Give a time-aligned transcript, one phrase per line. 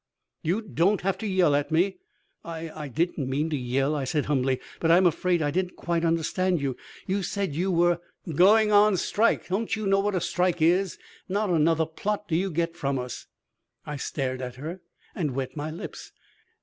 [0.41, 1.97] "You don't have to yell at me."
[2.43, 4.59] "I I didn't mean to yell," I said humbly.
[4.79, 6.75] "But I'm afraid I didn't quite understand you.
[7.05, 7.99] You said you were"
[8.43, 9.47] "Going on strike.
[9.49, 10.97] Don't you know what a strike is?
[11.29, 13.27] Not another plot do you get from us!"
[13.85, 14.81] I stared at her
[15.13, 16.11] and wet my lips.